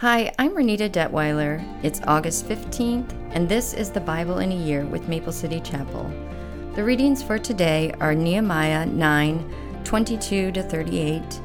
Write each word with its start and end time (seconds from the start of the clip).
Hi, 0.00 0.32
I'm 0.38 0.52
Renita 0.52 0.88
Detwiler. 0.88 1.62
It's 1.84 2.00
August 2.06 2.48
15th, 2.48 3.12
and 3.34 3.46
this 3.46 3.74
is 3.74 3.90
the 3.90 4.00
Bible 4.00 4.38
in 4.38 4.50
a 4.50 4.56
Year 4.56 4.86
with 4.86 5.10
Maple 5.10 5.30
City 5.30 5.60
Chapel. 5.60 6.10
The 6.74 6.82
readings 6.82 7.22
for 7.22 7.38
today 7.38 7.92
are 8.00 8.14
Nehemiah 8.14 8.86
9 8.86 9.82
22 9.84 10.52
to 10.52 10.62
38, 10.62 11.40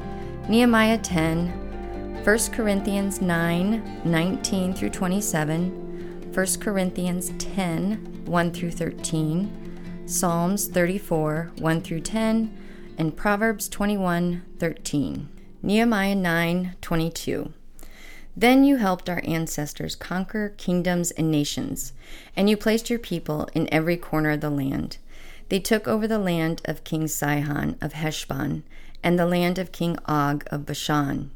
Nehemiah 0.48 0.96
10, 0.96 2.24
1 2.24 2.38
Corinthians 2.50 3.20
9 3.20 4.00
19 4.06 4.72
through 4.72 4.88
27, 4.88 6.32
1 6.32 6.46
Corinthians 6.58 7.32
10 7.38 8.22
1 8.24 8.50
through 8.52 8.70
13, 8.70 10.02
Psalms 10.06 10.66
34 10.68 11.52
1 11.58 11.80
through 11.82 12.00
10, 12.00 12.58
and 12.96 13.14
Proverbs 13.18 13.68
21 13.68 14.42
13. 14.58 15.28
Nehemiah 15.62 16.14
9 16.14 16.76
22. 16.80 17.52
Then 18.36 18.64
you 18.64 18.76
helped 18.76 19.08
our 19.08 19.22
ancestors 19.24 19.96
conquer 19.96 20.50
kingdoms 20.58 21.10
and 21.12 21.30
nations, 21.30 21.94
and 22.36 22.50
you 22.50 22.56
placed 22.56 22.90
your 22.90 22.98
people 22.98 23.48
in 23.54 23.72
every 23.72 23.96
corner 23.96 24.32
of 24.32 24.42
the 24.42 24.50
land. 24.50 24.98
They 25.48 25.58
took 25.58 25.88
over 25.88 26.06
the 26.06 26.18
land 26.18 26.60
of 26.66 26.84
King 26.84 27.08
Sihon 27.08 27.76
of 27.80 27.94
Heshbon 27.94 28.62
and 29.02 29.18
the 29.18 29.26
land 29.26 29.58
of 29.58 29.72
King 29.72 29.96
Og 30.06 30.44
of 30.48 30.66
Bashan. 30.66 31.30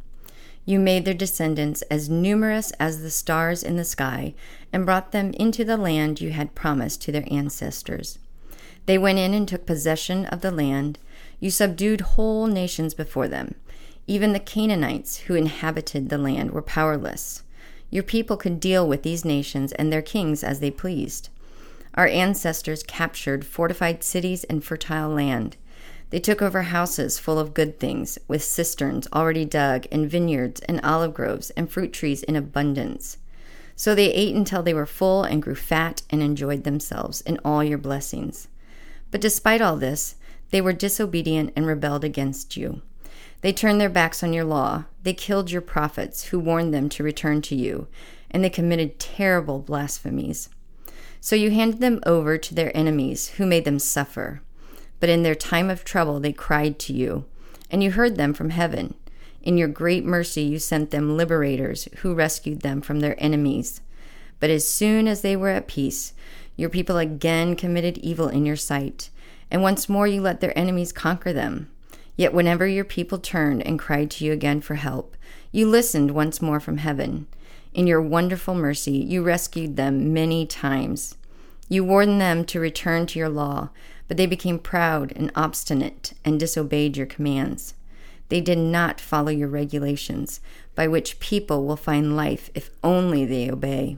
You 0.67 0.79
made 0.79 1.07
their 1.07 1.15
descendants 1.15 1.81
as 1.83 2.11
numerous 2.11 2.71
as 2.73 3.01
the 3.01 3.11
stars 3.11 3.63
in 3.63 3.77
the 3.77 3.85
sky 3.85 4.35
and 4.71 4.85
brought 4.85 5.13
them 5.13 5.33
into 5.35 5.65
the 5.65 5.79
land 5.79 6.21
you 6.21 6.31
had 6.31 6.55
promised 6.55 7.01
to 7.03 7.13
their 7.13 7.25
ancestors. 7.31 8.19
They 8.85 8.99
went 8.99 9.19
in 9.19 9.33
and 9.33 9.49
took 9.49 9.65
possession 9.65 10.27
of 10.27 10.43
the 10.43 10.51
land. 10.51 10.99
You 11.39 11.51
subdued 11.51 12.03
whole 12.03 12.47
nations 12.47 12.93
before 12.93 13.29
them 13.29 13.55
even 14.11 14.33
the 14.33 14.41
Canaanites 14.41 15.19
who 15.19 15.37
inhabited 15.37 16.09
the 16.09 16.19
land 16.19 16.51
were 16.51 16.61
powerless. 16.61 17.45
Your 17.91 18.03
people 18.03 18.37
could 18.37 18.59
deal 18.59 18.89
with 18.89 19.05
these 19.05 19.25
nations 19.25 19.71
and 19.71 19.93
their 19.93 20.03
kings 20.03 20.43
as 20.43 20.59
they 20.59 20.73
pleased. 20.73 21.29
Our 21.95 22.09
ancestors 22.09 22.83
captured 22.83 23.47
fortified 23.47 24.03
cities 24.03 24.43
and 24.43 24.65
fertile 24.65 25.11
land. 25.11 25.57
They 26.11 26.19
took 26.19 26.43
over 26.43 26.63
houses 26.63 27.21
full 27.21 27.39
of 27.39 27.55
good 27.55 27.79
things, 27.79 28.19
with 28.27 28.43
cisterns 28.43 29.07
already 29.13 29.45
dug, 29.45 29.87
and 29.93 30.11
vineyards 30.11 30.61
and 30.63 30.81
olive 30.83 31.15
groves 31.15 31.51
and 31.51 31.71
fruit 31.71 31.93
trees 31.93 32.25
in 32.25 32.35
abundance. 32.35 33.17
So 33.77 33.95
they 33.95 34.13
ate 34.13 34.35
until 34.35 34.65
they 34.65 34.75
were 34.75 34.87
full 34.87 35.23
and 35.23 35.41
grew 35.41 35.55
fat 35.55 36.03
and 36.11 36.21
enjoyed 36.21 36.65
themselves 36.65 37.21
in 37.21 37.39
all 37.45 37.63
your 37.63 37.79
blessings. 37.79 38.49
But 39.13 39.21
despite 39.21 39.61
all 39.61 39.77
this, 39.77 40.17
they 40.51 40.61
were 40.61 40.73
disobedient 40.73 41.53
and 41.55 41.65
rebelled 41.65 42.03
against 42.03 42.57
you. 42.57 42.83
They 43.41 43.53
turned 43.53 43.81
their 43.81 43.89
backs 43.89 44.23
on 44.23 44.33
your 44.33 44.45
law. 44.45 44.85
They 45.03 45.15
killed 45.15 45.51
your 45.51 45.63
prophets 45.63 46.25
who 46.25 46.39
warned 46.39 46.75
them 46.75 46.89
to 46.91 47.03
return 47.03 47.41
to 47.43 47.55
you, 47.55 47.89
and 48.31 48.45
they 48.45 48.51
committed 48.51 48.99
terrible 48.99 49.61
blasphemies. 49.61 50.51
So 51.21 51.37
you 51.37 51.51
handed 51.51 51.81
them 51.81 52.01
over 52.05 52.39
to 52.39 52.55
their 52.55 52.77
enemies, 52.77 53.29
who 53.31 53.47
made 53.47 53.65
them 53.65 53.79
suffer. 53.79 54.43
But 55.01 55.09
in 55.09 55.23
their 55.23 55.35
time 55.35 55.71
of 55.71 55.85
trouble, 55.85 56.21
they 56.21 56.33
cried 56.33 56.79
to 56.81 56.93
you, 56.93 57.25
and 57.71 57.83
you 57.83 57.93
heard 57.93 58.17
them 58.17 58.35
from 58.35 58.51
heaven. 58.51 58.95
In 59.43 59.57
your 59.57 59.69
great 59.69 60.05
mercy, 60.05 60.43
you 60.43 60.59
sent 60.59 60.91
them 60.91 61.17
liberators 61.17 61.89
who 61.99 62.15
rescued 62.15 62.61
them 62.61 62.83
from 62.83 63.01
their 63.01 63.23
enemies. 63.23 63.81
But 64.39 64.51
as 64.51 64.69
soon 64.69 65.09
as 65.09 65.23
they 65.23 65.37
were 65.37 65.49
at 65.49 65.67
peace, 65.67 66.13
your 66.57 66.69
people 66.69 66.99
again 66.99 67.57
committed 67.57 67.97
evil 67.99 68.29
in 68.29 68.45
your 68.45 68.57
sight, 68.57 69.09
and 69.51 69.63
once 69.63 69.89
more 69.89 70.07
you 70.07 70.21
let 70.21 70.41
their 70.41 70.57
enemies 70.59 70.93
conquer 70.93 71.33
them. 71.33 71.71
Yet 72.21 72.35
whenever 72.35 72.67
your 72.67 72.85
people 72.85 73.17
turned 73.17 73.67
and 73.67 73.79
cried 73.79 74.11
to 74.11 74.27
you 74.27 74.33
again 74.35 74.61
for 74.61 74.75
help, 74.75 75.17
you 75.53 75.67
listened 75.67 76.11
once 76.11 76.43
more 76.43 76.61
from 76.61 76.77
heaven. 76.77 77.27
In 77.73 77.87
your 77.87 78.03
wonderful 78.03 78.55
mercy, 78.55 78.93
you 78.93 79.23
rescued 79.23 79.77
them 79.77 80.13
many 80.13 80.45
times. 80.45 81.17
You 81.71 81.83
warned 81.83 82.21
them 82.21 82.45
to 82.45 82.61
return 82.61 83.07
to 83.07 83.19
your 83.19 83.31
law, 83.31 83.71
but 84.07 84.19
they 84.19 84.27
became 84.27 84.59
proud 84.59 85.15
and 85.17 85.33
obstinate 85.35 86.13
and 86.23 86.39
disobeyed 86.39 86.95
your 86.95 87.07
commands. 87.07 87.73
They 88.29 88.43
did 88.43 88.59
not 88.59 89.01
follow 89.01 89.31
your 89.31 89.49
regulations, 89.49 90.41
by 90.75 90.89
which 90.89 91.21
people 91.21 91.65
will 91.65 91.75
find 91.75 92.17
life 92.17 92.51
if 92.55 92.69
only 92.85 93.25
they 93.25 93.51
obey. 93.51 93.97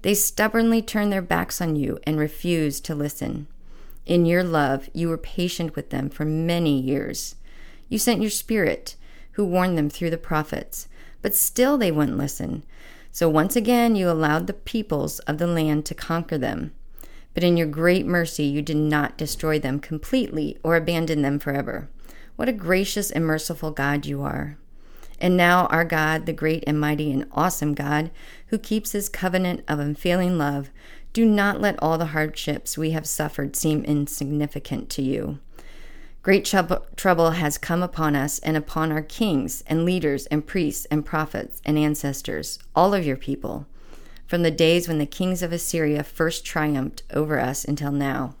They 0.00 0.14
stubbornly 0.14 0.80
turned 0.80 1.12
their 1.12 1.20
backs 1.20 1.60
on 1.60 1.76
you 1.76 1.98
and 2.04 2.18
refused 2.18 2.86
to 2.86 2.94
listen. 2.94 3.46
In 4.06 4.24
your 4.24 4.42
love, 4.42 4.88
you 4.94 5.10
were 5.10 5.18
patient 5.18 5.76
with 5.76 5.90
them 5.90 6.08
for 6.08 6.24
many 6.24 6.80
years. 6.80 7.34
You 7.92 7.98
sent 7.98 8.22
your 8.22 8.30
Spirit, 8.30 8.96
who 9.32 9.44
warned 9.44 9.76
them 9.76 9.90
through 9.90 10.08
the 10.08 10.16
prophets, 10.16 10.88
but 11.20 11.34
still 11.34 11.76
they 11.76 11.92
wouldn't 11.92 12.16
listen. 12.16 12.64
So 13.10 13.28
once 13.28 13.54
again 13.54 13.96
you 13.96 14.08
allowed 14.08 14.46
the 14.46 14.54
peoples 14.54 15.18
of 15.18 15.36
the 15.36 15.46
land 15.46 15.84
to 15.84 15.94
conquer 15.94 16.38
them. 16.38 16.72
But 17.34 17.44
in 17.44 17.58
your 17.58 17.66
great 17.66 18.06
mercy 18.06 18.44
you 18.44 18.62
did 18.62 18.78
not 18.78 19.18
destroy 19.18 19.58
them 19.58 19.78
completely 19.78 20.56
or 20.62 20.74
abandon 20.74 21.20
them 21.20 21.38
forever. 21.38 21.90
What 22.36 22.48
a 22.48 22.52
gracious 22.54 23.10
and 23.10 23.26
merciful 23.26 23.72
God 23.72 24.06
you 24.06 24.22
are. 24.22 24.56
And 25.20 25.36
now, 25.36 25.66
our 25.66 25.84
God, 25.84 26.24
the 26.24 26.32
great 26.32 26.64
and 26.66 26.80
mighty 26.80 27.12
and 27.12 27.26
awesome 27.32 27.74
God, 27.74 28.10
who 28.46 28.56
keeps 28.56 28.92
his 28.92 29.10
covenant 29.10 29.64
of 29.68 29.78
unfailing 29.78 30.38
love, 30.38 30.70
do 31.12 31.26
not 31.26 31.60
let 31.60 31.78
all 31.82 31.98
the 31.98 32.06
hardships 32.06 32.78
we 32.78 32.92
have 32.92 33.06
suffered 33.06 33.54
seem 33.54 33.84
insignificant 33.84 34.88
to 34.88 35.02
you. 35.02 35.40
Great 36.22 36.44
trouble 36.44 37.30
has 37.32 37.58
come 37.58 37.82
upon 37.82 38.14
us 38.14 38.38
and 38.38 38.56
upon 38.56 38.92
our 38.92 39.02
kings 39.02 39.64
and 39.66 39.84
leaders 39.84 40.26
and 40.26 40.46
priests 40.46 40.84
and 40.84 41.04
prophets 41.04 41.60
and 41.64 41.76
ancestors, 41.76 42.60
all 42.76 42.94
of 42.94 43.04
your 43.04 43.16
people, 43.16 43.66
from 44.28 44.44
the 44.44 44.50
days 44.50 44.86
when 44.86 44.98
the 44.98 45.06
kings 45.06 45.42
of 45.42 45.52
Assyria 45.52 46.04
first 46.04 46.44
triumphed 46.44 47.02
over 47.12 47.40
us 47.40 47.64
until 47.64 47.90
now. 47.90 48.36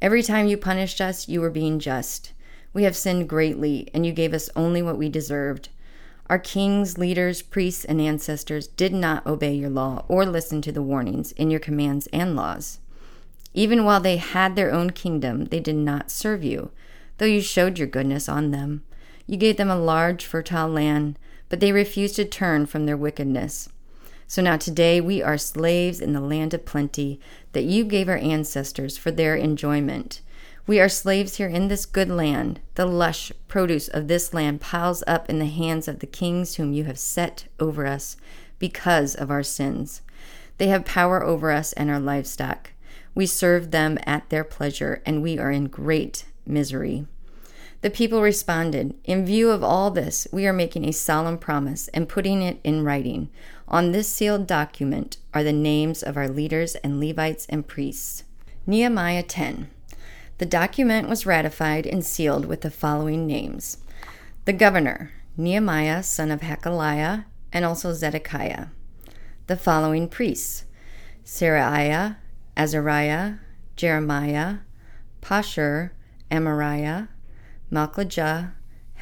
Every 0.00 0.22
time 0.22 0.46
you 0.46 0.56
punished 0.56 1.00
us, 1.00 1.28
you 1.28 1.40
were 1.40 1.50
being 1.50 1.80
just. 1.80 2.32
We 2.72 2.84
have 2.84 2.94
sinned 2.94 3.28
greatly, 3.28 3.90
and 3.92 4.06
you 4.06 4.12
gave 4.12 4.32
us 4.32 4.48
only 4.54 4.80
what 4.80 4.96
we 4.96 5.08
deserved. 5.08 5.70
Our 6.28 6.38
kings, 6.38 6.98
leaders, 6.98 7.42
priests, 7.42 7.84
and 7.84 8.00
ancestors 8.00 8.68
did 8.68 8.92
not 8.92 9.26
obey 9.26 9.54
your 9.54 9.70
law 9.70 10.04
or 10.06 10.24
listen 10.24 10.62
to 10.62 10.70
the 10.70 10.82
warnings 10.82 11.32
in 11.32 11.50
your 11.50 11.60
commands 11.60 12.06
and 12.12 12.36
laws. 12.36 12.78
Even 13.56 13.84
while 13.84 14.00
they 14.00 14.18
had 14.18 14.54
their 14.54 14.70
own 14.70 14.90
kingdom, 14.90 15.46
they 15.46 15.60
did 15.60 15.76
not 15.76 16.10
serve 16.10 16.44
you, 16.44 16.70
though 17.16 17.24
you 17.24 17.40
showed 17.40 17.78
your 17.78 17.88
goodness 17.88 18.28
on 18.28 18.50
them. 18.50 18.84
You 19.26 19.38
gave 19.38 19.56
them 19.56 19.70
a 19.70 19.80
large, 19.80 20.26
fertile 20.26 20.68
land, 20.68 21.18
but 21.48 21.60
they 21.60 21.72
refused 21.72 22.16
to 22.16 22.26
turn 22.26 22.66
from 22.66 22.84
their 22.84 22.98
wickedness. 22.98 23.70
So 24.26 24.42
now 24.42 24.58
today 24.58 25.00
we 25.00 25.22
are 25.22 25.38
slaves 25.38 26.02
in 26.02 26.12
the 26.12 26.20
land 26.20 26.52
of 26.52 26.66
plenty 26.66 27.18
that 27.52 27.64
you 27.64 27.84
gave 27.84 28.10
our 28.10 28.18
ancestors 28.18 28.98
for 28.98 29.10
their 29.10 29.34
enjoyment. 29.34 30.20
We 30.66 30.78
are 30.78 30.88
slaves 30.90 31.36
here 31.38 31.48
in 31.48 31.68
this 31.68 31.86
good 31.86 32.10
land. 32.10 32.60
The 32.74 32.84
lush 32.84 33.32
produce 33.48 33.88
of 33.88 34.06
this 34.06 34.34
land 34.34 34.60
piles 34.60 35.02
up 35.06 35.30
in 35.30 35.38
the 35.38 35.46
hands 35.46 35.88
of 35.88 36.00
the 36.00 36.06
kings 36.06 36.56
whom 36.56 36.74
you 36.74 36.84
have 36.84 36.98
set 36.98 37.46
over 37.58 37.86
us 37.86 38.18
because 38.58 39.14
of 39.14 39.30
our 39.30 39.42
sins. 39.42 40.02
They 40.58 40.66
have 40.66 40.84
power 40.84 41.24
over 41.24 41.50
us 41.50 41.72
and 41.72 41.88
our 41.88 42.00
livestock. 42.00 42.72
We 43.16 43.24
serve 43.26 43.70
them 43.70 43.98
at 44.04 44.28
their 44.28 44.44
pleasure, 44.44 45.02
and 45.06 45.22
we 45.22 45.38
are 45.38 45.50
in 45.50 45.68
great 45.68 46.26
misery. 46.46 47.06
The 47.80 47.88
people 47.88 48.20
responded, 48.20 48.94
In 49.04 49.24
view 49.24 49.50
of 49.50 49.64
all 49.64 49.90
this, 49.90 50.28
we 50.30 50.46
are 50.46 50.52
making 50.52 50.84
a 50.84 50.92
solemn 50.92 51.38
promise 51.38 51.88
and 51.88 52.10
putting 52.10 52.42
it 52.42 52.60
in 52.62 52.84
writing. 52.84 53.30
On 53.68 53.92
this 53.92 54.06
sealed 54.06 54.46
document 54.46 55.16
are 55.32 55.42
the 55.42 55.52
names 55.52 56.02
of 56.02 56.18
our 56.18 56.28
leaders 56.28 56.74
and 56.76 57.00
Levites 57.00 57.46
and 57.48 57.66
priests. 57.66 58.24
Nehemiah 58.66 59.22
10. 59.22 59.70
The 60.36 60.46
document 60.46 61.08
was 61.08 61.24
ratified 61.24 61.86
and 61.86 62.04
sealed 62.04 62.44
with 62.44 62.60
the 62.60 62.70
following 62.70 63.26
names 63.26 63.78
the 64.44 64.52
governor, 64.52 65.10
Nehemiah, 65.38 66.02
son 66.02 66.30
of 66.30 66.42
Hacaliah, 66.42 67.24
and 67.50 67.64
also 67.64 67.94
Zedekiah. 67.94 68.66
The 69.46 69.56
following 69.56 70.06
priests 70.08 70.64
Seraiah, 71.24 72.16
Azariah, 72.56 73.34
Jeremiah, 73.76 74.58
Pashhur, 75.20 75.90
Amariah, 76.30 77.08
Malkijah, 77.70 78.52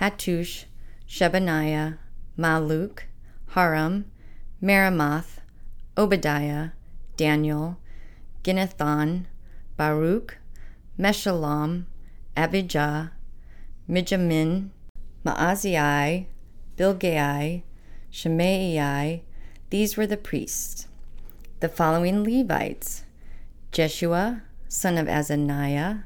Hattush, 0.00 0.64
Shebaniah, 1.08 1.98
Malluch, 2.36 3.02
Haram, 3.50 4.06
Meremoth, 4.60 5.38
Obadiah, 5.96 6.70
Daniel, 7.16 7.78
Ginnethon, 8.42 9.26
Baruch, 9.76 10.38
Meshullam, 10.98 11.84
Abijah, 12.36 13.12
Mijamin, 13.88 14.70
Maaziah, 15.24 16.26
Bilgai, 16.76 17.62
Shemaiah, 18.10 19.20
these 19.70 19.96
were 19.96 20.06
the 20.06 20.16
priests. 20.16 20.88
The 21.60 21.68
following 21.68 22.24
Levites 22.24 23.03
Jeshua, 23.74 24.42
son 24.68 24.96
of 24.96 25.08
Azaniah, 25.08 26.04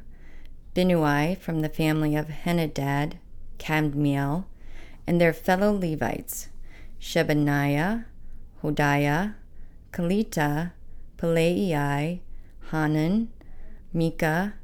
Binnui 0.74 1.36
from 1.36 1.60
the 1.60 1.68
family 1.68 2.16
of 2.16 2.28
Henadad, 2.28 3.18
Kadmiel, 3.58 4.46
and 5.06 5.20
their 5.20 5.34
fellow 5.34 5.70
Levites, 5.74 6.48
Shebaniah, 6.98 8.06
Hodiah, 8.62 9.34
Kelita, 9.92 10.72
Pelaiah, 11.18 12.20
Hanan, 12.70 13.28
Micah, 13.92 14.54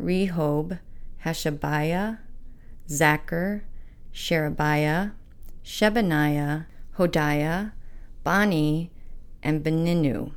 Rehob, 0.00 0.78
Hashabiah, 1.26 2.16
Zaccur, 2.88 3.60
Sherebiah, 4.10 5.10
Shebaniah, 5.62 6.64
Hodiah, 6.96 7.72
Bani, 8.24 8.90
and 9.42 9.62
Beninu. 9.62 10.32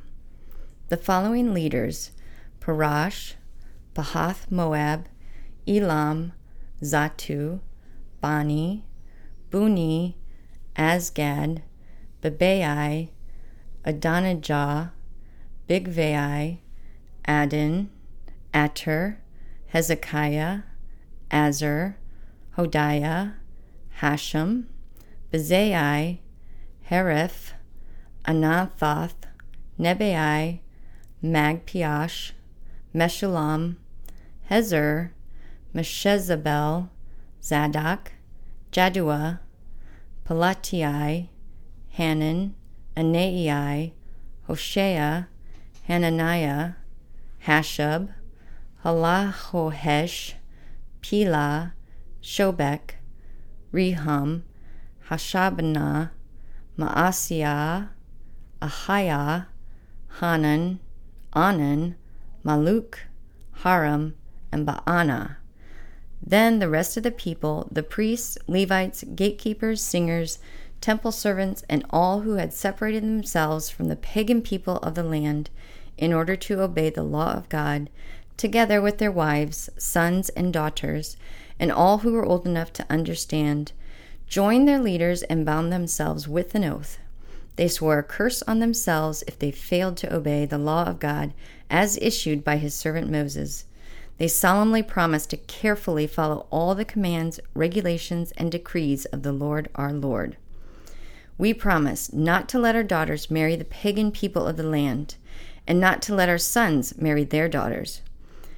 The 0.92 0.98
following 0.98 1.54
leaders 1.54 2.10
Parash, 2.60 3.32
Pahath 3.94 4.50
Moab, 4.50 5.06
Elam, 5.66 6.34
Zattu, 6.82 7.60
Bani, 8.20 8.84
Bunni, 9.48 10.18
Azgad, 10.76 11.62
Bebai, 12.20 13.08
Adonijah, 13.86 14.92
Bigvai, 15.66 16.58
Adin, 17.24 17.88
Ater, 18.52 19.18
Hezekiah, 19.68 20.58
Azzur, 21.30 21.94
Hodiah, 22.58 23.32
Hashum, 24.00 24.64
Bezai, 25.32 26.18
Hariph, 26.90 27.52
Anathoth, 28.26 29.24
Nebai, 29.80 30.60
Magpiash, 31.22 32.32
Meshullam, 32.92 33.76
Hezir, 34.50 35.10
Meshezabel, 35.72 36.88
Zadok, 37.40 38.12
Jaddua, 38.72 39.38
Pelatiah, 40.26 41.28
Hanan, 41.90 42.54
Anai, 42.96 43.92
Hoshea, 44.48 45.28
Hananiah, 45.88 46.72
Hasshub, 47.46 48.08
Hallohesh, 48.84 50.34
Pilha, 51.02 51.72
Shobek, 52.20 52.96
Rehum, 53.72 54.42
Hashabnah, 55.08 56.10
Maaseiah, 56.76 57.88
Ahiah, 58.60 59.46
Hanan, 60.18 60.80
Anan, 61.34 61.96
Malluch, 62.44 62.98
Haram, 63.62 64.14
and 64.50 64.66
Baanah. 64.66 65.36
Then 66.24 66.58
the 66.58 66.68
rest 66.68 66.96
of 66.96 67.02
the 67.02 67.10
people, 67.10 67.68
the 67.70 67.82
priests, 67.82 68.38
Levites, 68.46 69.04
gatekeepers, 69.14 69.82
singers, 69.82 70.38
temple 70.80 71.12
servants, 71.12 71.64
and 71.68 71.84
all 71.90 72.20
who 72.20 72.34
had 72.34 72.52
separated 72.52 73.02
themselves 73.02 73.70
from 73.70 73.88
the 73.88 73.96
pagan 73.96 74.42
people 74.42 74.76
of 74.78 74.94
the 74.94 75.02
land 75.02 75.50
in 75.96 76.12
order 76.12 76.36
to 76.36 76.60
obey 76.60 76.90
the 76.90 77.02
law 77.02 77.32
of 77.32 77.48
God, 77.48 77.88
together 78.36 78.80
with 78.80 78.98
their 78.98 79.12
wives, 79.12 79.70
sons, 79.78 80.28
and 80.30 80.52
daughters, 80.52 81.16
and 81.58 81.70
all 81.70 81.98
who 81.98 82.12
were 82.12 82.24
old 82.24 82.46
enough 82.46 82.72
to 82.72 82.86
understand, 82.90 83.72
joined 84.26 84.66
their 84.66 84.80
leaders 84.80 85.22
and 85.24 85.46
bound 85.46 85.72
themselves 85.72 86.26
with 86.26 86.54
an 86.54 86.64
oath. 86.64 86.98
They 87.56 87.68
swore 87.68 87.98
a 87.98 88.02
curse 88.02 88.42
on 88.42 88.60
themselves 88.60 89.22
if 89.26 89.38
they 89.38 89.50
failed 89.50 89.96
to 89.98 90.14
obey 90.14 90.46
the 90.46 90.58
law 90.58 90.84
of 90.84 90.98
God 90.98 91.34
as 91.68 91.98
issued 92.00 92.44
by 92.44 92.56
his 92.56 92.74
servant 92.74 93.10
Moses. 93.10 93.64
They 94.18 94.28
solemnly 94.28 94.82
promised 94.82 95.30
to 95.30 95.36
carefully 95.36 96.06
follow 96.06 96.46
all 96.50 96.74
the 96.74 96.84
commands, 96.84 97.40
regulations, 97.54 98.32
and 98.32 98.52
decrees 98.52 99.04
of 99.06 99.22
the 99.22 99.32
Lord 99.32 99.68
our 99.74 99.92
Lord. 99.92 100.36
We 101.38 101.54
promise 101.54 102.12
not 102.12 102.48
to 102.50 102.58
let 102.58 102.76
our 102.76 102.82
daughters 102.82 103.30
marry 103.30 103.56
the 103.56 103.64
pagan 103.64 104.12
people 104.12 104.46
of 104.46 104.56
the 104.56 104.62
land, 104.62 105.16
and 105.66 105.80
not 105.80 106.02
to 106.02 106.14
let 106.14 106.28
our 106.28 106.38
sons 106.38 106.96
marry 106.98 107.24
their 107.24 107.48
daughters. 107.48 108.02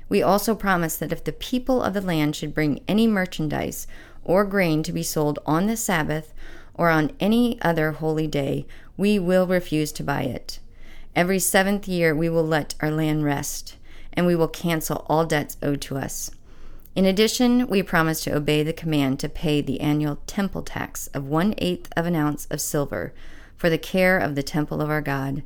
We 0.08 0.22
also 0.22 0.54
promise 0.54 0.96
that 0.98 1.12
if 1.12 1.24
the 1.24 1.32
people 1.32 1.82
of 1.82 1.94
the 1.94 2.00
land 2.00 2.36
should 2.36 2.54
bring 2.54 2.80
any 2.86 3.06
merchandise 3.06 3.86
or 4.22 4.44
grain 4.44 4.82
to 4.82 4.92
be 4.92 5.02
sold 5.02 5.38
on 5.46 5.66
the 5.66 5.76
Sabbath 5.76 6.34
or 6.74 6.90
on 6.90 7.12
any 7.20 7.60
other 7.62 7.92
holy 7.92 8.26
day, 8.26 8.66
we 8.96 9.18
will 9.18 9.46
refuse 9.46 9.92
to 9.92 10.02
buy 10.02 10.22
it. 10.22 10.60
Every 11.16 11.38
seventh 11.38 11.86
year 11.86 12.14
we 12.14 12.28
will 12.28 12.46
let 12.46 12.74
our 12.80 12.90
land 12.90 13.24
rest, 13.24 13.76
and 14.12 14.26
we 14.26 14.36
will 14.36 14.48
cancel 14.48 15.04
all 15.08 15.24
debts 15.24 15.56
owed 15.62 15.80
to 15.82 15.96
us. 15.96 16.30
In 16.94 17.04
addition, 17.04 17.66
we 17.66 17.82
promise 17.82 18.22
to 18.22 18.34
obey 18.34 18.62
the 18.62 18.72
command 18.72 19.18
to 19.20 19.28
pay 19.28 19.60
the 19.60 19.80
annual 19.80 20.20
temple 20.26 20.62
tax 20.62 21.08
of 21.08 21.26
one 21.26 21.54
eighth 21.58 21.92
of 21.96 22.06
an 22.06 22.14
ounce 22.14 22.46
of 22.46 22.60
silver 22.60 23.12
for 23.56 23.68
the 23.68 23.78
care 23.78 24.18
of 24.18 24.34
the 24.34 24.42
temple 24.42 24.80
of 24.80 24.90
our 24.90 25.00
God. 25.00 25.42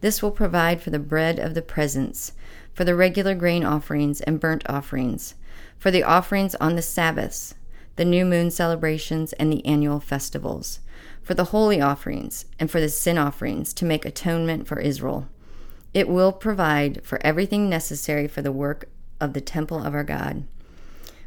This 0.00 0.20
will 0.20 0.32
provide 0.32 0.80
for 0.80 0.90
the 0.90 0.98
bread 0.98 1.38
of 1.38 1.54
the 1.54 1.62
presence, 1.62 2.32
for 2.74 2.82
the 2.82 2.96
regular 2.96 3.36
grain 3.36 3.64
offerings 3.64 4.20
and 4.22 4.40
burnt 4.40 4.68
offerings, 4.68 5.36
for 5.78 5.92
the 5.92 6.02
offerings 6.02 6.56
on 6.56 6.74
the 6.74 6.82
Sabbaths, 6.82 7.54
the 7.96 8.04
new 8.04 8.24
moon 8.24 8.50
celebrations, 8.50 9.32
and 9.34 9.52
the 9.52 9.64
annual 9.66 10.00
festivals, 10.00 10.80
for 11.22 11.34
the 11.34 11.46
holy 11.46 11.80
offerings, 11.80 12.46
and 12.58 12.70
for 12.70 12.80
the 12.80 12.88
sin 12.88 13.18
offerings 13.18 13.72
to 13.74 13.84
make 13.84 14.04
atonement 14.04 14.66
for 14.66 14.80
Israel. 14.80 15.28
It 15.94 16.08
will 16.08 16.32
provide 16.32 17.04
for 17.04 17.20
everything 17.24 17.68
necessary 17.68 18.26
for 18.26 18.42
the 18.42 18.52
work 18.52 18.88
of 19.20 19.34
the 19.34 19.40
temple 19.40 19.84
of 19.84 19.94
our 19.94 20.04
God. 20.04 20.44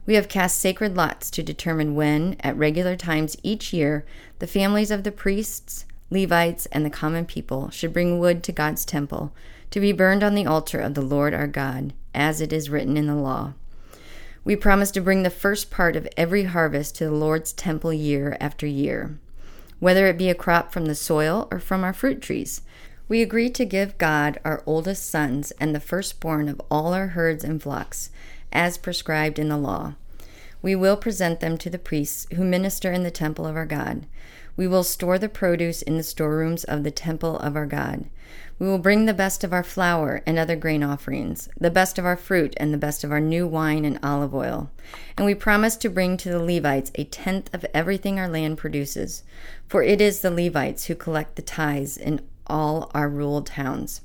We 0.06 0.16
have 0.16 0.30
cast 0.30 0.60
sacred 0.60 0.96
lots 0.96 1.32
to 1.32 1.44
determine 1.44 1.96
when, 1.96 2.36
at 2.42 2.58
regular 2.58 2.96
times 2.96 3.38
each 3.42 3.74
year, 3.74 4.06
the 4.40 4.48
families 4.48 4.92
of 4.92 5.04
the 5.04 5.12
priests, 5.12 5.86
Levites, 6.12 6.68
and 6.68 6.86
the 6.86 6.92
common 6.92 7.26
people 7.26 7.72
should 7.72 7.94
bring 7.94 8.20
wood 8.20 8.44
to 8.44 8.52
God's 8.52 8.86
temple 8.86 9.34
to 9.72 9.80
be 9.80 9.92
burned 9.92 10.24
on 10.24 10.36
the 10.36 10.46
altar 10.46 10.80
of 10.80 10.94
the 10.94 11.02
Lord 11.02 11.34
our 11.34 11.48
God, 11.48 11.94
as 12.14 12.40
it 12.40 12.54
is 12.54 12.70
written 12.70 12.98
in 12.98 13.08
the 13.08 13.16
law. 13.16 13.54
We 14.46 14.56
promise 14.56 14.92
to 14.92 15.02
bring 15.02 15.24
the 15.24 15.32
first 15.32 15.72
part 15.72 15.96
of 15.96 16.08
every 16.16 16.44
harvest 16.44 16.96
to 16.98 17.06
the 17.06 17.12
Lord's 17.12 17.52
temple 17.52 17.92
year 17.92 18.38
after 18.40 18.68
year, 18.68 19.18
whether 19.80 20.06
it 20.06 20.20
be 20.20 20.30
a 20.30 20.36
crop 20.36 20.72
from 20.72 20.86
the 20.86 20.94
soil 20.94 21.48
or 21.50 21.60
from 21.60 21.84
our 21.84 21.94
fruit 21.94 22.22
trees. 22.22 22.62
We 23.08 23.24
agree 23.24 23.50
to 23.50 23.66
give 23.66 23.98
God 23.98 24.40
our 24.46 24.62
oldest 24.68 25.10
sons 25.10 25.50
and 25.60 25.74
the 25.74 25.80
firstborn 25.80 26.48
of 26.48 26.62
all 26.70 26.94
our 26.94 27.08
herds 27.08 27.44
and 27.44 27.60
flocks, 27.60 28.12
as 28.54 28.78
prescribed 28.78 29.40
in 29.40 29.50
the 29.50 29.58
law. 29.58 29.96
We 30.66 30.74
will 30.74 30.98
present 30.98 31.42
them 31.42 31.60
to 31.60 31.70
the 31.70 31.78
priests 31.78 32.26
who 32.34 32.44
minister 32.44 32.92
in 32.92 33.04
the 33.04 33.12
temple 33.12 33.46
of 33.46 33.56
our 33.56 33.68
God. 33.68 34.08
We 34.58 34.68
will 34.68 34.82
store 34.84 35.20
the 35.20 35.30
produce 35.30 35.84
in 35.84 35.96
the 35.96 36.02
storerooms 36.02 36.64
of 36.64 36.84
the 36.84 36.90
temple 36.90 37.38
of 37.38 37.56
our 37.56 37.68
God. 37.68 38.06
We 38.58 38.66
will 38.66 38.80
bring 38.80 39.06
the 39.06 39.13
best 39.13 39.44
of 39.44 39.54
our 39.54 39.62
flour 39.62 40.24
and 40.25 40.39
other 40.39 40.56
grain 40.56 40.82
offerings, 40.82 41.50
the 41.60 41.70
best 41.70 42.00
of 42.00 42.06
our 42.06 42.18
fruit, 42.18 42.56
and 42.58 42.74
the 42.74 42.80
best 42.80 43.04
of 43.04 43.12
our 43.12 43.20
new 43.22 43.46
wine 43.46 43.86
and 43.86 44.00
olive 44.01 44.34
oil. 44.34 44.72
And 45.16 45.28
we 45.28 45.36
promise 45.36 45.75
to 45.75 45.88
bring 45.88 46.18
to 46.18 46.30
the 46.30 46.42
Levites 46.42 46.92
a 46.96 47.04
tenth 47.04 47.54
of 47.54 47.63
everything 47.72 48.18
our 48.18 48.28
land 48.28 48.58
produces, 48.58 49.22
for 49.68 49.84
it 49.84 50.01
is 50.01 50.22
the 50.22 50.32
Levites 50.32 50.86
who 50.86 50.96
collect 50.96 51.36
the 51.36 51.44
tithes 51.44 51.96
in 51.96 52.22
all 52.48 52.89
our 52.96 53.08
ruled 53.08 53.46
towns. 53.46 54.01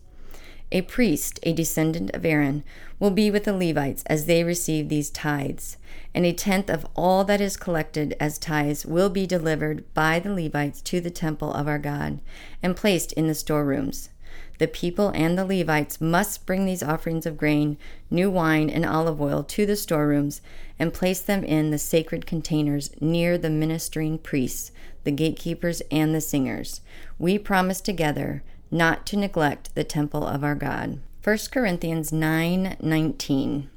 A 0.72 0.82
priest, 0.82 1.40
a 1.42 1.52
descendant 1.52 2.14
of 2.14 2.24
Aaron, 2.24 2.62
will 3.00 3.10
be 3.10 3.28
with 3.28 3.44
the 3.44 3.52
Levites 3.52 4.04
as 4.06 4.26
they 4.26 4.44
receive 4.44 4.88
these 4.88 5.10
tithes, 5.10 5.76
and 6.14 6.24
a 6.24 6.32
tenth 6.32 6.70
of 6.70 6.86
all 6.94 7.24
that 7.24 7.40
is 7.40 7.56
collected 7.56 8.16
as 8.20 8.38
tithes 8.38 8.86
will 8.86 9.10
be 9.10 9.26
delivered 9.26 9.82
by 9.94 10.20
the 10.20 10.32
Levites 10.32 10.80
to 10.82 11.00
the 11.00 11.10
temple 11.10 11.52
of 11.52 11.66
our 11.66 11.78
God 11.78 12.20
and 12.62 12.76
placed 12.76 13.12
in 13.14 13.26
the 13.26 13.34
storerooms. 13.34 14.10
The 14.58 14.68
people 14.68 15.08
and 15.08 15.36
the 15.36 15.44
Levites 15.44 16.00
must 16.00 16.46
bring 16.46 16.66
these 16.66 16.84
offerings 16.84 17.26
of 17.26 17.36
grain, 17.36 17.76
new 18.08 18.30
wine, 18.30 18.70
and 18.70 18.86
olive 18.86 19.20
oil 19.20 19.42
to 19.42 19.66
the 19.66 19.74
storerooms 19.74 20.40
and 20.78 20.94
place 20.94 21.20
them 21.20 21.42
in 21.42 21.70
the 21.70 21.78
sacred 21.78 22.26
containers 22.26 22.90
near 23.00 23.36
the 23.36 23.50
ministering 23.50 24.18
priests, 24.18 24.70
the 25.02 25.10
gatekeepers, 25.10 25.82
and 25.90 26.14
the 26.14 26.20
singers. 26.20 26.80
We 27.18 27.38
promise 27.38 27.80
together 27.80 28.44
not 28.70 29.04
to 29.06 29.16
neglect 29.16 29.74
the 29.74 29.84
temple 29.84 30.26
of 30.26 30.44
our 30.44 30.54
God. 30.54 31.00
1 31.22 31.38
Corinthians 31.50 32.12
9:19 32.12 33.68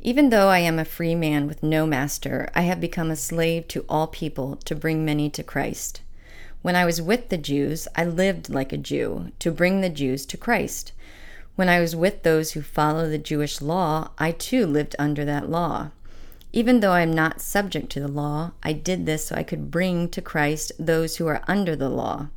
Even 0.00 0.30
though 0.30 0.48
I 0.48 0.58
am 0.60 0.78
a 0.78 0.84
free 0.84 1.14
man 1.14 1.46
with 1.46 1.62
no 1.62 1.86
master, 1.86 2.48
I 2.54 2.62
have 2.62 2.80
become 2.80 3.10
a 3.10 3.16
slave 3.16 3.68
to 3.68 3.84
all 3.88 4.06
people 4.06 4.56
to 4.64 4.74
bring 4.74 5.04
many 5.04 5.28
to 5.30 5.42
Christ. 5.42 6.00
When 6.62 6.76
I 6.76 6.84
was 6.84 7.02
with 7.02 7.28
the 7.28 7.38
Jews, 7.38 7.88
I 7.96 8.04
lived 8.04 8.48
like 8.48 8.72
a 8.72 8.76
Jew 8.76 9.32
to 9.40 9.50
bring 9.50 9.80
the 9.80 9.90
Jews 9.90 10.24
to 10.26 10.36
Christ. 10.36 10.92
When 11.56 11.68
I 11.68 11.80
was 11.80 11.96
with 11.96 12.22
those 12.22 12.52
who 12.52 12.62
follow 12.62 13.10
the 13.10 13.18
Jewish 13.18 13.60
law, 13.60 14.10
I 14.18 14.30
too 14.30 14.64
lived 14.66 14.96
under 14.98 15.24
that 15.24 15.50
law. 15.50 15.90
Even 16.52 16.80
though 16.80 16.92
I 16.92 17.00
am 17.00 17.12
not 17.12 17.40
subject 17.40 17.90
to 17.90 18.00
the 18.00 18.08
law, 18.08 18.52
I 18.62 18.72
did 18.72 19.04
this 19.04 19.26
so 19.26 19.34
I 19.34 19.42
could 19.42 19.70
bring 19.70 20.08
to 20.10 20.22
Christ 20.22 20.72
those 20.78 21.16
who 21.16 21.26
are 21.26 21.42
under 21.48 21.74
the 21.74 21.88
law. 21.88 22.28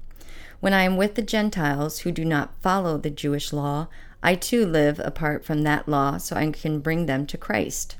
When 0.65 0.73
I 0.73 0.81
am 0.81 0.97
with 0.97 1.13
the 1.13 1.21
Gentiles 1.21 1.99
who 1.99 2.11
do 2.11 2.25
not 2.25 2.59
follow 2.59 2.97
the 2.97 3.11
Jewish 3.11 3.53
law, 3.53 3.87
I 4.23 4.33
too 4.33 4.65
live 4.65 4.97
apart 4.97 5.45
from 5.45 5.61
that 5.61 5.87
law 5.87 6.17
so 6.17 6.35
I 6.35 6.49
can 6.49 6.79
bring 6.79 7.05
them 7.05 7.27
to 7.27 7.37
Christ. 7.37 7.97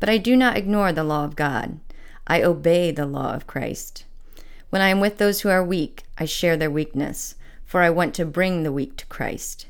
But 0.00 0.08
I 0.08 0.18
do 0.18 0.34
not 0.34 0.56
ignore 0.56 0.90
the 0.90 1.04
law 1.04 1.22
of 1.24 1.36
God. 1.36 1.78
I 2.26 2.42
obey 2.42 2.90
the 2.90 3.06
law 3.06 3.32
of 3.32 3.46
Christ. 3.46 4.06
When 4.70 4.82
I 4.82 4.88
am 4.88 4.98
with 4.98 5.18
those 5.18 5.42
who 5.42 5.50
are 5.50 5.62
weak, 5.62 6.02
I 6.18 6.24
share 6.24 6.56
their 6.56 6.68
weakness, 6.68 7.36
for 7.64 7.80
I 7.80 7.90
want 7.90 8.12
to 8.14 8.26
bring 8.26 8.64
the 8.64 8.72
weak 8.72 8.96
to 8.96 9.06
Christ. 9.06 9.68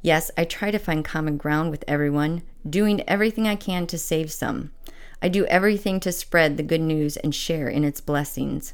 Yes, 0.00 0.30
I 0.34 0.46
try 0.46 0.70
to 0.70 0.78
find 0.78 1.04
common 1.04 1.36
ground 1.36 1.70
with 1.70 1.84
everyone, 1.86 2.40
doing 2.66 3.06
everything 3.06 3.46
I 3.46 3.54
can 3.54 3.86
to 3.88 3.98
save 3.98 4.32
some. 4.32 4.72
I 5.20 5.28
do 5.28 5.44
everything 5.44 6.00
to 6.00 6.10
spread 6.10 6.56
the 6.56 6.62
good 6.62 6.80
news 6.80 7.18
and 7.18 7.34
share 7.34 7.68
in 7.68 7.84
its 7.84 8.00
blessings. 8.00 8.72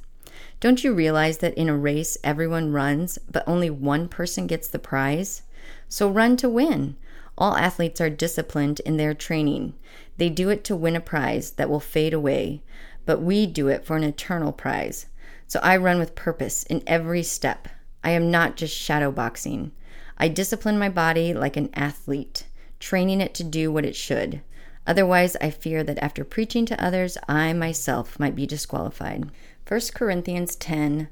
Don't 0.63 0.85
you 0.85 0.95
realize 0.95 1.39
that 1.39 1.55
in 1.55 1.69
a 1.69 1.77
race 1.77 2.17
everyone 2.23 2.71
runs, 2.71 3.19
but 3.29 3.43
only 3.49 3.69
one 3.69 4.07
person 4.07 4.47
gets 4.47 4.69
the 4.69 4.79
prize? 4.79 5.43
So 5.89 6.09
run 6.09 6.37
to 6.37 6.49
win. 6.49 6.95
All 7.37 7.57
athletes 7.57 8.01
are 8.01 8.09
disciplined 8.09 8.79
in 8.87 8.97
their 8.97 9.13
training. 9.13 9.75
They 10.19 10.29
do 10.29 10.51
it 10.51 10.63
to 10.67 10.77
win 10.77 10.95
a 10.95 11.01
prize 11.01 11.51
that 11.55 11.69
will 11.69 11.81
fade 11.81 12.15
away, 12.15 12.63
but 13.05 13.21
we 13.21 13.45
do 13.45 13.67
it 13.67 13.85
for 13.85 13.97
an 13.97 14.05
eternal 14.05 14.53
prize. 14.53 15.07
So 15.49 15.59
I 15.65 15.79
run 15.79 15.99
with 15.99 16.15
purpose 16.15 16.63
in 16.63 16.85
every 16.87 17.25
step. 17.25 17.67
I 18.05 18.11
am 18.11 18.31
not 18.31 18.57
just 18.57 18.73
shadow 18.73 19.11
boxing. 19.11 19.73
I 20.17 20.29
discipline 20.29 20.79
my 20.79 20.89
body 20.89 21.35
like 21.35 21.57
an 21.57 21.71
athlete, 21.75 22.47
training 22.79 23.21
it 23.21 23.35
to 23.35 23.43
do 23.43 23.73
what 23.73 23.85
it 23.85 23.97
should. 23.97 24.43
Otherwise, 24.87 25.37
I 25.41 25.51
fear 25.51 25.85
that 25.85 26.03
after 26.03 26.25
preaching 26.25 26.67
to 26.67 26.85
others, 26.85 27.17
I 27.29 27.53
myself 27.53 28.19
might 28.19 28.35
be 28.35 28.47
disqualified. 28.47 29.31
1 29.67 29.81
Corinthians 29.95 30.57
10 30.57 31.09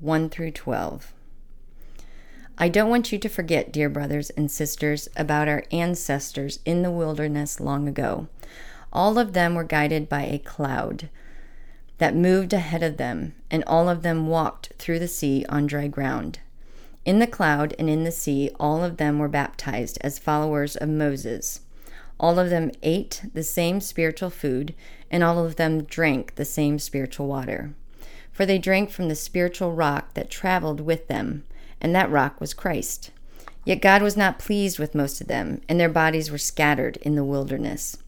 1 0.00 0.28
through 0.30 0.50
12. 0.50 1.14
I 2.58 2.68
don't 2.68 2.90
want 2.90 3.12
you 3.12 3.18
to 3.18 3.28
forget, 3.28 3.72
dear 3.72 3.88
brothers 3.88 4.30
and 4.30 4.50
sisters, 4.50 5.08
about 5.16 5.48
our 5.48 5.64
ancestors 5.70 6.58
in 6.64 6.82
the 6.82 6.90
wilderness 6.90 7.60
long 7.60 7.86
ago. 7.86 8.28
All 8.92 9.18
of 9.18 9.32
them 9.32 9.54
were 9.54 9.64
guided 9.64 10.08
by 10.08 10.24
a 10.24 10.38
cloud 10.38 11.08
that 11.98 12.16
moved 12.16 12.52
ahead 12.52 12.82
of 12.82 12.96
them, 12.96 13.34
and 13.50 13.62
all 13.66 13.88
of 13.88 14.02
them 14.02 14.26
walked 14.26 14.72
through 14.78 14.98
the 14.98 15.08
sea 15.08 15.46
on 15.48 15.66
dry 15.66 15.86
ground. 15.86 16.40
In 17.04 17.18
the 17.18 17.26
cloud 17.26 17.74
and 17.78 17.88
in 17.88 18.04
the 18.04 18.12
sea, 18.12 18.50
all 18.58 18.82
of 18.82 18.96
them 18.96 19.18
were 19.18 19.28
baptized 19.28 19.98
as 20.00 20.18
followers 20.18 20.76
of 20.76 20.88
Moses. 20.88 21.60
All 22.20 22.38
of 22.38 22.50
them 22.50 22.70
ate 22.82 23.22
the 23.34 23.42
same 23.42 23.80
spiritual 23.80 24.30
food, 24.30 24.74
and 25.10 25.22
all 25.22 25.44
of 25.44 25.56
them 25.56 25.84
drank 25.84 26.34
the 26.34 26.44
same 26.44 26.78
spiritual 26.78 27.26
water. 27.26 27.74
For 28.32 28.46
they 28.46 28.58
drank 28.58 28.90
from 28.90 29.08
the 29.08 29.14
spiritual 29.14 29.72
rock 29.72 30.14
that 30.14 30.30
traveled 30.30 30.80
with 30.80 31.08
them, 31.08 31.44
and 31.80 31.94
that 31.94 32.10
rock 32.10 32.40
was 32.40 32.54
Christ. 32.54 33.10
Yet 33.64 33.82
God 33.82 34.02
was 34.02 34.16
not 34.16 34.38
pleased 34.38 34.78
with 34.78 34.94
most 34.94 35.20
of 35.20 35.28
them, 35.28 35.60
and 35.68 35.78
their 35.78 35.88
bodies 35.88 36.30
were 36.30 36.38
scattered 36.38 36.96
in 36.98 37.14
the 37.14 37.24
wilderness. 37.24 37.98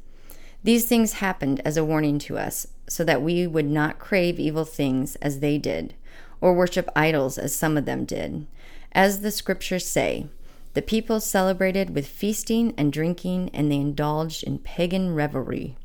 These 0.62 0.86
things 0.86 1.14
happened 1.14 1.60
as 1.64 1.76
a 1.76 1.84
warning 1.84 2.18
to 2.20 2.38
us, 2.38 2.66
so 2.88 3.04
that 3.04 3.22
we 3.22 3.46
would 3.46 3.68
not 3.68 3.98
crave 3.98 4.40
evil 4.40 4.64
things 4.64 5.16
as 5.16 5.40
they 5.40 5.58
did, 5.58 5.94
or 6.40 6.54
worship 6.54 6.88
idols 6.96 7.38
as 7.38 7.54
some 7.54 7.76
of 7.76 7.84
them 7.84 8.04
did. 8.04 8.46
As 8.92 9.20
the 9.20 9.30
scriptures 9.30 9.86
say, 9.86 10.26
the 10.74 10.82
people 10.82 11.20
celebrated 11.20 11.94
with 11.94 12.06
feasting 12.06 12.74
and 12.76 12.92
drinking, 12.92 13.48
and 13.54 13.70
they 13.70 13.76
indulged 13.76 14.42
in 14.42 14.58
pagan 14.58 15.14
revelry. 15.14 15.76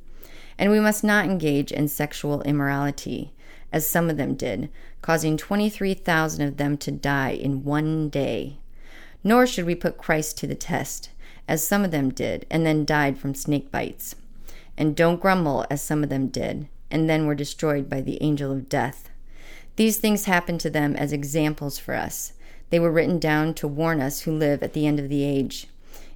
And 0.57 0.71
we 0.71 0.79
must 0.79 1.03
not 1.03 1.25
engage 1.25 1.71
in 1.71 1.87
sexual 1.87 2.41
immorality, 2.41 3.31
as 3.71 3.87
some 3.87 4.09
of 4.09 4.17
them 4.17 4.33
did, 4.33 4.69
causing 5.03 5.37
23,000 5.37 6.45
of 6.45 6.57
them 6.57 6.75
to 6.77 6.91
die 6.91 7.31
in 7.31 7.63
one 7.63 8.09
day. 8.09 8.57
Nor 9.23 9.45
should 9.45 9.65
we 9.65 9.75
put 9.75 9.99
Christ 9.99 10.39
to 10.39 10.47
the 10.47 10.55
test, 10.55 11.11
as 11.47 11.65
some 11.65 11.85
of 11.85 11.91
them 11.91 12.09
did, 12.09 12.47
and 12.49 12.65
then 12.65 12.83
died 12.83 13.19
from 13.19 13.35
snake 13.35 13.71
bites. 13.71 14.15
And 14.75 14.95
don't 14.95 15.21
grumble, 15.21 15.65
as 15.69 15.83
some 15.83 16.03
of 16.03 16.09
them 16.09 16.27
did, 16.27 16.67
and 16.89 17.07
then 17.07 17.27
were 17.27 17.35
destroyed 17.35 17.89
by 17.89 18.01
the 18.01 18.21
angel 18.23 18.51
of 18.51 18.69
death. 18.69 19.09
These 19.75 19.99
things 19.99 20.25
happened 20.25 20.61
to 20.61 20.69
them 20.69 20.95
as 20.95 21.13
examples 21.13 21.77
for 21.77 21.93
us 21.93 22.33
they 22.69 22.79
were 22.79 22.91
written 22.91 23.19
down 23.19 23.53
to 23.55 23.67
warn 23.67 24.01
us 24.01 24.21
who 24.21 24.31
live 24.31 24.61
at 24.63 24.73
the 24.73 24.85
end 24.85 24.99
of 24.99 25.09
the 25.09 25.23
age. 25.23 25.67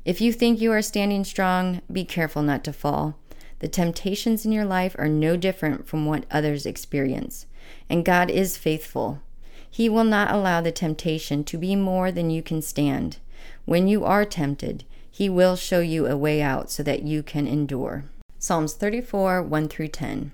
If 0.05 0.19
you 0.19 0.33
think 0.33 0.59
you 0.59 0.71
are 0.71 0.81
standing 0.81 1.23
strong, 1.23 1.81
be 1.91 2.03
careful 2.03 2.41
not 2.41 2.63
to 2.65 2.73
fall. 2.73 3.17
The 3.59 3.69
temptations 3.69 4.45
in 4.45 4.51
your 4.51 4.65
life 4.65 4.95
are 4.99 5.07
no 5.07 5.37
different 5.37 5.87
from 5.87 6.05
what 6.05 6.25
others 6.29 6.65
experience, 6.65 7.45
and 7.89 8.03
God 8.03 8.29
is 8.29 8.57
faithful. 8.57 9.21
He 9.69 9.87
will 9.87 10.03
not 10.03 10.29
allow 10.29 10.61
the 10.61 10.71
temptation 10.71 11.43
to 11.45 11.57
be 11.57 11.75
more 11.75 12.11
than 12.11 12.29
you 12.29 12.43
can 12.43 12.61
stand. 12.61 13.17
When 13.65 13.87
you 13.87 14.03
are 14.03 14.25
tempted, 14.25 14.83
He 15.09 15.29
will 15.29 15.55
show 15.55 15.79
you 15.79 16.05
a 16.05 16.17
way 16.17 16.41
out 16.41 16.69
so 16.69 16.83
that 16.83 17.03
you 17.03 17.23
can 17.23 17.47
endure. 17.47 18.03
Psalms 18.37 18.73
34 18.73 19.41
1 19.41 19.67
through 19.69 19.87
10. 19.87 20.33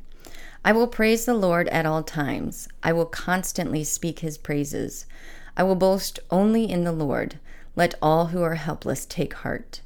I 0.65 0.71
will 0.71 0.87
praise 0.87 1.25
the 1.25 1.35
Lord 1.35 1.67
at 1.69 1.85
all 1.85 2.03
times. 2.03 2.67
I 2.83 2.91
will 2.91 3.05
constantly 3.05 3.83
speak 3.83 4.19
His 4.19 4.37
praises. 4.37 5.05
I 5.59 5.63
will 5.63 5.75
boast 5.75 6.21
only 6.31 6.71
in 6.71 6.85
the 6.85 6.93
Lord. 6.93 7.37
Let 7.75 7.95
all 8.01 8.27
who 8.27 8.41
are 8.41 8.55
helpless 8.55 9.05
take 9.05 9.33
heart. 9.33 9.81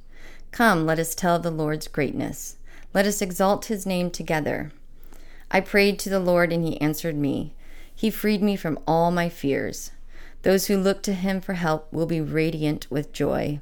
Come, 0.51 0.85
let 0.85 0.99
us 0.99 1.15
tell 1.15 1.39
the 1.39 1.49
Lord's 1.49 1.87
greatness. 1.87 2.57
Let 2.93 3.07
us 3.07 3.23
exalt 3.23 3.65
his 3.65 3.83
name 3.83 4.11
together. 4.11 4.71
I 5.49 5.61
prayed 5.61 5.97
to 5.99 6.11
the 6.11 6.19
Lord, 6.19 6.53
and 6.53 6.63
he 6.63 6.79
answered 6.79 7.15
me. 7.15 7.55
He 7.95 8.11
freed 8.11 8.43
me 8.43 8.55
from 8.55 8.77
all 8.85 9.09
my 9.09 9.29
fears. 9.29 9.89
Those 10.43 10.67
who 10.67 10.77
look 10.77 11.01
to 11.03 11.13
him 11.15 11.41
for 11.41 11.53
help 11.53 11.91
will 11.91 12.05
be 12.05 12.21
radiant 12.21 12.85
with 12.91 13.11
joy. 13.11 13.59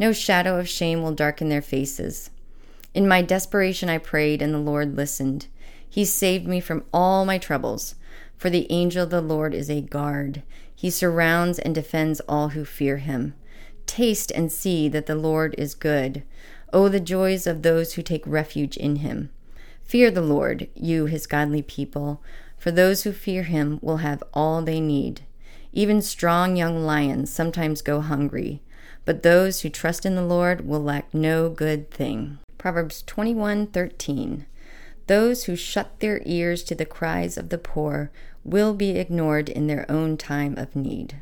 No 0.00 0.12
shadow 0.12 0.58
of 0.58 0.68
shame 0.68 1.00
will 1.00 1.14
darken 1.14 1.48
their 1.48 1.62
faces. 1.62 2.30
In 2.92 3.06
my 3.06 3.22
desperation, 3.22 3.88
I 3.88 3.98
prayed, 3.98 4.42
and 4.42 4.52
the 4.52 4.58
Lord 4.58 4.96
listened. 4.96 5.46
He 5.88 6.04
saved 6.04 6.48
me 6.48 6.58
from 6.58 6.82
all 6.92 7.24
my 7.24 7.38
troubles. 7.38 7.94
For 8.36 8.50
the 8.50 8.66
angel 8.72 9.04
of 9.04 9.10
the 9.10 9.20
Lord 9.20 9.54
is 9.54 9.70
a 9.70 9.80
guard. 9.80 10.42
He 10.82 10.90
surrounds 10.90 11.60
and 11.60 11.76
defends 11.76 12.18
all 12.28 12.48
who 12.48 12.64
fear 12.64 12.96
him. 12.96 13.34
Taste 13.86 14.32
and 14.32 14.50
see 14.50 14.88
that 14.88 15.06
the 15.06 15.14
Lord 15.14 15.54
is 15.56 15.76
good. 15.76 16.24
Oh, 16.72 16.88
the 16.88 16.98
joys 16.98 17.46
of 17.46 17.62
those 17.62 17.92
who 17.92 18.02
take 18.02 18.26
refuge 18.26 18.76
in 18.76 18.96
him. 18.96 19.30
Fear 19.84 20.10
the 20.10 20.22
Lord, 20.22 20.66
you, 20.74 21.06
his 21.06 21.28
godly 21.28 21.62
people, 21.62 22.20
for 22.58 22.72
those 22.72 23.04
who 23.04 23.12
fear 23.12 23.44
him 23.44 23.78
will 23.80 23.98
have 23.98 24.24
all 24.34 24.60
they 24.60 24.80
need. 24.80 25.20
Even 25.72 26.02
strong 26.02 26.56
young 26.56 26.84
lions 26.84 27.32
sometimes 27.32 27.80
go 27.80 28.00
hungry, 28.00 28.60
but 29.04 29.22
those 29.22 29.60
who 29.60 29.68
trust 29.68 30.04
in 30.04 30.16
the 30.16 30.26
Lord 30.26 30.66
will 30.66 30.82
lack 30.82 31.14
no 31.14 31.48
good 31.48 31.92
thing. 31.92 32.40
Proverbs 32.58 33.04
21:13 33.06 34.46
Those 35.06 35.44
who 35.44 35.54
shut 35.54 36.00
their 36.00 36.20
ears 36.24 36.64
to 36.64 36.74
the 36.74 36.84
cries 36.84 37.38
of 37.38 37.50
the 37.50 37.58
poor 37.58 38.10
will 38.44 38.74
be 38.74 38.98
ignored 38.98 39.48
in 39.48 39.66
their 39.66 39.90
own 39.90 40.16
time 40.16 40.56
of 40.58 40.74
need. 40.74 41.16